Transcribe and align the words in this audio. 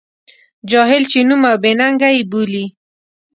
جاهل، 0.69 1.03
بې 1.11 1.21
نوم 1.29 1.41
او 1.49 1.55
بې 1.63 1.71
ننګه 1.79 2.09
یې 2.15 2.21
بولي. 2.31 2.65